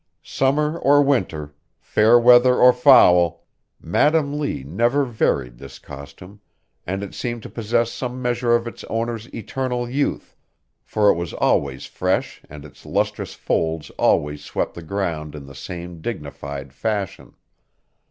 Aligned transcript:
Summer 0.23 0.79
or 0.79 1.03
winter, 1.03 1.53
fair 1.79 2.17
weather 2.17 2.55
or 2.55 2.73
foul, 2.73 3.43
Madam 3.79 4.39
Lee 4.39 4.63
never 4.63 5.05
varied 5.05 5.59
this 5.59 5.77
costume, 5.77 6.41
and 6.87 7.03
it 7.03 7.13
seemed 7.13 7.43
to 7.43 7.51
possess 7.51 7.91
some 7.91 8.19
measure 8.19 8.55
of 8.55 8.65
its 8.65 8.83
owner's 8.85 9.31
eternal 9.31 9.87
youth, 9.87 10.35
for 10.83 11.11
it 11.11 11.15
was 11.15 11.33
always 11.35 11.85
fresh 11.85 12.41
and 12.49 12.65
its 12.65 12.83
lustrous 12.83 13.35
folds 13.35 13.91
always 13.99 14.43
swept 14.43 14.73
the 14.73 14.81
ground 14.81 15.35
in 15.35 15.45
the 15.45 15.53
same 15.53 16.01
dignified 16.01 16.73
fashion. 16.73 17.35